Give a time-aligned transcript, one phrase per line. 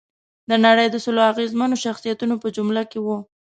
[0.49, 3.17] د نړۍ د سلو اغېزمنو شخصیتونو په جمله کې وه.